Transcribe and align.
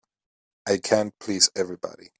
I 0.67 0.77
can't 0.77 1.13
please 1.19 1.51
everybody. 1.55 2.09